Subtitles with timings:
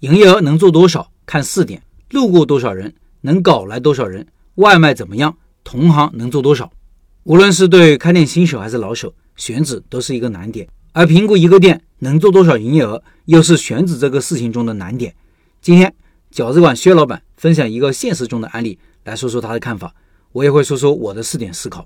[0.00, 4.24] 营业额能做多少看四点：路过多少人，能搞来多少人，
[4.54, 6.70] 外卖怎么样，同行能做多少。
[7.24, 10.68] 无论是对开店新手还是老手，选址都是一个难点。
[10.92, 15.12] 而评估一个店能做多少营业额，又是选址这个事情中的难点。
[15.60, 15.92] 今天
[16.32, 19.92] 饺子馆薛老板分享一个现实中的案例，来说说他的看法。
[20.30, 21.84] 我也会说说我的四点思考。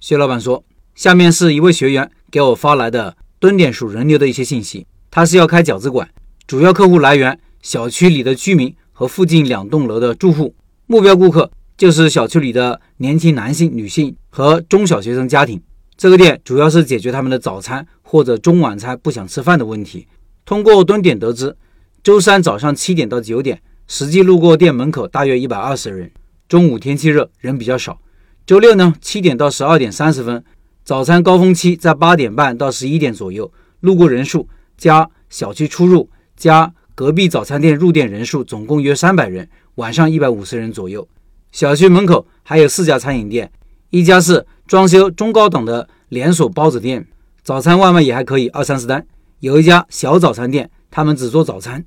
[0.00, 0.62] 薛老板说
[0.94, 4.86] ：“下面是一位学员给我发来的蹲点数人流的一些信息。
[5.10, 6.10] 他是要开饺子馆，
[6.46, 10.54] 主要客户来源小区里的居民和附近两栋楼的住户，
[10.86, 15.60] 目标顾客。”就是小区里的年轻男性、女性和中小学生家庭。
[15.96, 20.06] 这个店主要是解决他们的早餐或者中晚餐不想吃饭的问题。
[20.44, 21.56] 通过蹲点得知，
[22.02, 26.12] 周三早上七点到九点，实际路过店门口大约一百二十人。
[26.46, 27.98] 中午天气热，人比较少。
[28.46, 30.44] 周六呢，七点到十二点三十分，
[30.84, 41.08] 早餐高峰期在八点半到十一点左右，路过人数加小区出入加隔壁早餐店入店人数总共约三百人，晚上一百五十人左右。
[41.50, 43.50] 小区门口还有四家餐饮店，
[43.90, 47.04] 一家是装修中高档的连锁包子店，
[47.42, 49.00] 早餐外卖也还可以，二三十单；
[49.40, 51.84] 有一家小早餐店，他们只做早餐。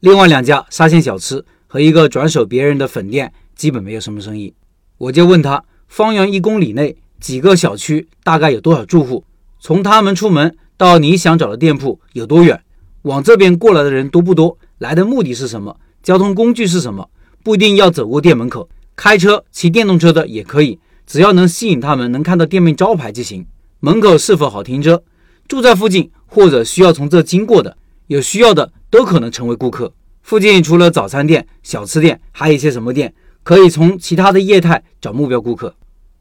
[0.00, 4.52] 另外两家沙县小吃和一个转手别人的粉店，基本没有什么生意。
[4.96, 9.22] 我就问他，方圆一公里内几个小区大概有多少住户？
[9.60, 12.60] 从他们出门到你想找的店铺有多远？
[13.02, 14.58] 往这边过来的人多不多？
[14.78, 15.76] 来的目的是什么？
[16.02, 17.08] 交通工具是什么？
[17.42, 18.68] 不一定要走过店门口。
[18.96, 23.46] 开车、骑电动车的也可以，只要能吸引他们，能看到店面招牌就行。
[23.80, 25.02] 门口是否好停车？
[25.46, 27.76] 住在附近或者需要从这经过的，
[28.08, 29.92] 有需要的都可能成为顾客。
[30.22, 33.14] 附近除了早餐店、小吃店，还有一些什么店？
[33.44, 35.74] 可以从其他的业态找目标顾客。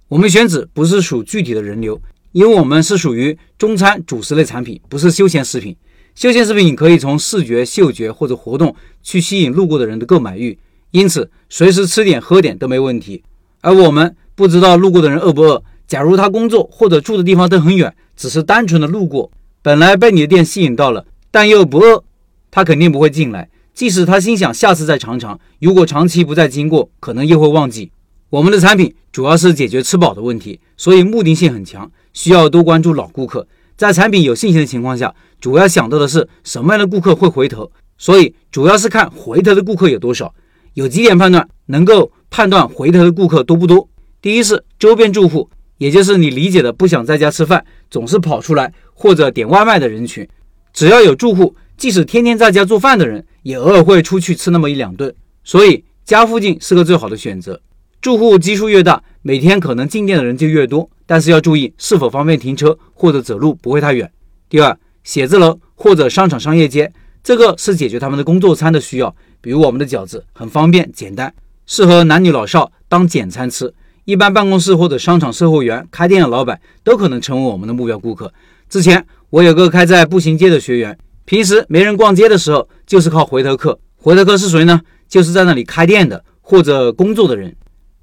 [0.07, 1.99] 我们选址不是属具体的人流，
[2.31, 5.75] 因为我们是属于中餐主食类产品，不是休闲食品。
[6.17, 10.57] 休闲食品可以从视觉、嗅觉或者活动去吸引路过的人的购买欲。
[10.89, 13.21] 因此，随时吃点喝点都没问题。
[13.61, 15.63] 而我们不知道路过的人饿不饿。
[15.87, 22.03] 假如他工作或者住的地方都很远，只是单纯的路过，本来被你的店吸引到了，但又不饿，
[22.49, 23.47] 他肯定不会进来。
[23.75, 27.91] 即使他心想下次再尝尝，如果长期不再经过，可能又会忘记。
[28.31, 33.47] 我们的产品主要是解决吃饱的问题，所以目的性很强，需要多关注老顾客。
[33.77, 40.33] 在产品有信心的情况下，主要想到的是什么样的顾客会回头，所以主要是看回头的顾客有多少。
[40.73, 43.89] 有几点判断能够判断回头的顾客多不多。
[44.21, 50.27] 第一是周边住户，也就是你理解的不想在家吃饭，总是跑出来或者点外卖的人群。
[50.73, 55.13] 只要有住户，即使天天在家做饭的人，也偶尔会出去吃那么一两顿。
[55.43, 57.59] 所以家附近是个最好的选择。
[57.99, 64.11] 住户基数越大，每天可能进店的人就越多，但是要注意是否方便停车或者走路不会太远。
[64.47, 64.77] 第二，
[65.07, 66.91] 写字楼或者商场商业街，
[67.23, 69.15] 这个是解决他们的工作餐的需要。
[69.39, 71.33] 比如我们的饺子很方便简单，
[71.65, 73.73] 适合男女老少当简餐吃。
[74.03, 78.33] 一般办公室或者商场售货员、开店的老板都可能成为我们的目标顾客。
[78.67, 83.79] 之前我有个开在步行街的学员，平时没人逛街的时候，就是靠回头客。
[83.95, 84.81] 回头客是谁呢？
[85.07, 87.55] 就是在那里开店的或者工作的人。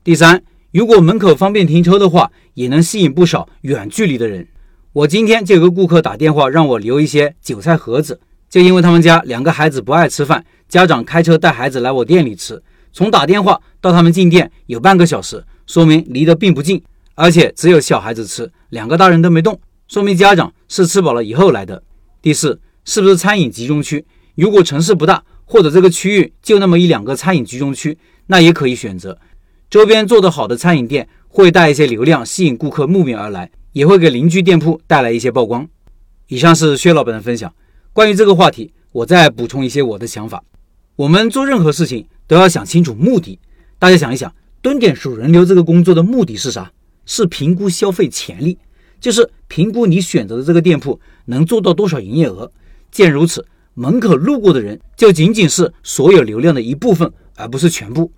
[0.02, 0.42] 第三，
[0.72, 4.48] 如果门口方便停车的话，也能吸引不少远距离的人。
[4.94, 10.44] 我今天就有个顾客打电话让我留一些韭菜盒子，就因为他们家两个孩子不爱吃饭。
[10.68, 12.62] 家长开车带孩子来我店里吃，
[12.92, 16.80] 从打电话到他们进店有半个小时，说明离得并不近，
[17.16, 21.82] 而且只有小孩子吃，两个大人都没动，说明家长是吃饱了以后来的。
[22.22, 24.06] 第四，是不是餐饮集中区？
[24.36, 29.18] 如果城市不大，或者这个区域就那么一两个餐饮集中区，那也可以选择。
[29.68, 35.68] 周边做得好的餐饮店会带一些流量，吸引顾客慕名而来，也会给邻居店铺带来一些曝光。
[36.28, 37.54] 以上是薛老板的分享，
[37.92, 40.42] 关于这个话题，我再补充一些我的想法。
[40.96, 43.38] 我们做任何事情都要想清楚目的。
[43.78, 46.72] 大家想一想，蹲点数人流这个工作的目的是啥？
[47.04, 48.56] 是评估消费潜力，
[48.98, 52.50] 就是评估你选择的这个店铺能做到多少营业额。
[52.90, 58.10] 既然如此，门口路过的人就仅仅是所有流量的一部分，而不是全部。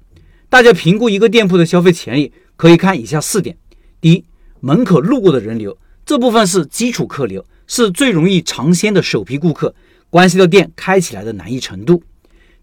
[0.49, 3.57] 大家评估一个店铺的消费潜力，可以看以下四点：
[4.01, 4.25] 第一，
[4.67, 9.73] 门口路过的人流，这部分是基础客流，是最容易尝鲜的首批顾客，
[10.11, 12.03] 关系到店开起来的难易程度。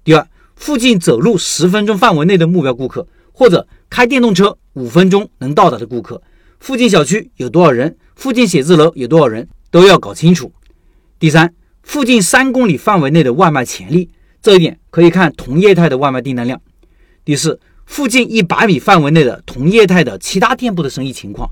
[0.04, 0.28] 第二，
[0.58, 6.22] 附近走路十分钟范围内的目标顾客，或者开电动车五分钟能到达的顾客，
[6.60, 10.52] 附近小区有多少人，附近写字楼有多少人，都要搞清楚。
[11.18, 11.54] 第三，
[11.84, 14.10] 附近三公里范围内的外卖潜力，
[14.42, 16.62] 这一点可以看同业态的外卖订单量。
[17.24, 21.50] 第四，附近一百米范围内的同业态的其他店铺的生意情况。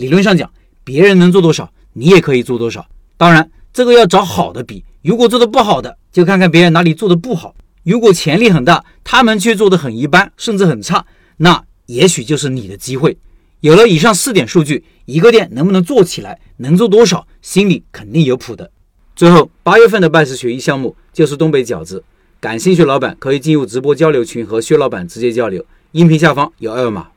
[0.00, 0.50] 理论上讲，
[0.82, 2.88] 别人能做多少，你也可以做多少。
[3.18, 7.54] 当然，这个要找好的比，如果做的不好的，就看看别人哪里做的不好。
[7.82, 11.04] 如果潜力很大，他们却做得很一般，甚至很差，
[11.36, 13.18] 那也许就是你的机会。
[13.60, 18.70] 有了以上四点数据，一个店能不能做起来，能做多少，心里肯定有谱的。
[19.14, 22.02] 最后，八月份的拜师学艺项目就是东北饺子，
[22.40, 25.62] 感兴趣老板可以进入直播交流群和薛老板直接交流，
[25.92, 27.08] 音频下方有二维码。